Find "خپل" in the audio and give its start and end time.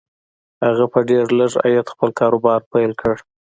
1.93-2.09